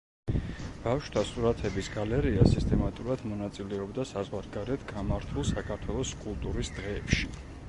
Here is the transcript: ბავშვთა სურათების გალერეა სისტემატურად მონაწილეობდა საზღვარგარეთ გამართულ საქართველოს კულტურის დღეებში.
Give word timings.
ბავშვთა 0.85 1.21
სურათების 1.31 1.89
გალერეა 1.97 2.47
სისტემატურად 2.53 3.23
მონაწილეობდა 3.35 4.09
საზღვარგარეთ 4.15 4.89
გამართულ 4.97 5.49
საქართველოს 5.55 6.19
კულტურის 6.27 6.77
დღეებში. 6.81 7.35